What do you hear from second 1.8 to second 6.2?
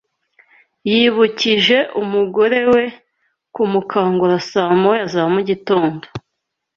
umugore we kumukangura saa moya za mugitondo